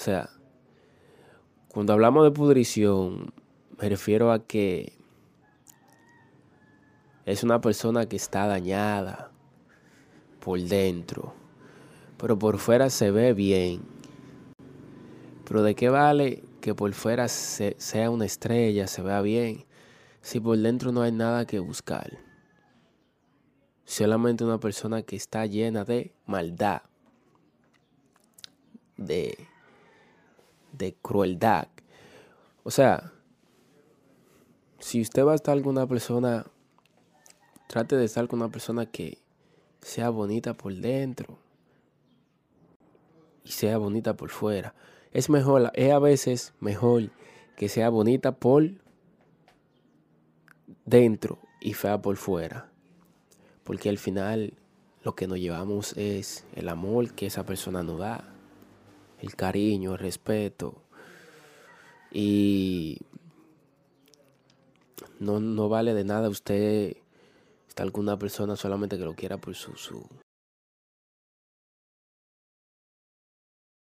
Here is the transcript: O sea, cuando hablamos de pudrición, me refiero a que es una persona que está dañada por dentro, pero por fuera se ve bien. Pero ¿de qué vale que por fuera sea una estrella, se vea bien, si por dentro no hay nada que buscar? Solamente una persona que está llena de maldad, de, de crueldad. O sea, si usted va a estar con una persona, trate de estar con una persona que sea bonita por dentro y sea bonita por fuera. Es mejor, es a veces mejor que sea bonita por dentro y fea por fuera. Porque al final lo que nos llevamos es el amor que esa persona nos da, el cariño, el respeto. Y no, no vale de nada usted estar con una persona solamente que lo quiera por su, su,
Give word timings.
O 0.00 0.02
sea, 0.02 0.30
cuando 1.68 1.92
hablamos 1.92 2.24
de 2.24 2.30
pudrición, 2.30 3.34
me 3.78 3.86
refiero 3.86 4.32
a 4.32 4.46
que 4.46 4.94
es 7.26 7.44
una 7.44 7.60
persona 7.60 8.06
que 8.06 8.16
está 8.16 8.46
dañada 8.46 9.30
por 10.42 10.58
dentro, 10.58 11.34
pero 12.16 12.38
por 12.38 12.56
fuera 12.56 12.88
se 12.88 13.10
ve 13.10 13.34
bien. 13.34 13.82
Pero 15.44 15.62
¿de 15.62 15.74
qué 15.74 15.90
vale 15.90 16.44
que 16.62 16.74
por 16.74 16.94
fuera 16.94 17.28
sea 17.28 18.08
una 18.08 18.24
estrella, 18.24 18.86
se 18.86 19.02
vea 19.02 19.20
bien, 19.20 19.66
si 20.22 20.40
por 20.40 20.56
dentro 20.56 20.92
no 20.92 21.02
hay 21.02 21.12
nada 21.12 21.44
que 21.44 21.58
buscar? 21.58 22.16
Solamente 23.84 24.44
una 24.44 24.58
persona 24.58 25.02
que 25.02 25.16
está 25.16 25.44
llena 25.44 25.84
de 25.84 26.14
maldad, 26.24 26.84
de, 28.96 29.49
de 30.80 30.96
crueldad. 31.00 31.68
O 32.64 32.70
sea, 32.70 33.12
si 34.80 35.00
usted 35.00 35.24
va 35.24 35.32
a 35.32 35.36
estar 35.36 35.60
con 35.62 35.76
una 35.76 35.86
persona, 35.86 36.46
trate 37.68 37.96
de 37.96 38.06
estar 38.06 38.26
con 38.26 38.40
una 38.40 38.50
persona 38.50 38.86
que 38.86 39.18
sea 39.80 40.10
bonita 40.10 40.54
por 40.54 40.74
dentro 40.74 41.38
y 43.44 43.52
sea 43.52 43.78
bonita 43.78 44.16
por 44.16 44.30
fuera. 44.30 44.74
Es 45.12 45.28
mejor, 45.28 45.70
es 45.74 45.92
a 45.92 45.98
veces 45.98 46.54
mejor 46.60 47.10
que 47.56 47.68
sea 47.68 47.90
bonita 47.90 48.32
por 48.32 48.70
dentro 50.86 51.38
y 51.60 51.74
fea 51.74 52.00
por 52.00 52.16
fuera. 52.16 52.70
Porque 53.64 53.90
al 53.90 53.98
final 53.98 54.54
lo 55.02 55.14
que 55.14 55.26
nos 55.26 55.38
llevamos 55.38 55.96
es 55.96 56.46
el 56.54 56.68
amor 56.68 57.12
que 57.12 57.26
esa 57.26 57.44
persona 57.44 57.82
nos 57.82 57.98
da, 57.98 58.32
el 59.20 59.36
cariño, 59.36 59.92
el 59.92 59.98
respeto. 59.98 60.82
Y 62.10 62.98
no, 65.18 65.40
no 65.40 65.68
vale 65.68 65.94
de 65.94 66.04
nada 66.04 66.28
usted 66.28 66.96
estar 67.68 67.90
con 67.92 68.02
una 68.04 68.18
persona 68.18 68.56
solamente 68.56 68.98
que 68.98 69.04
lo 69.04 69.14
quiera 69.14 69.38
por 69.38 69.54
su, 69.54 69.76
su, 69.76 70.04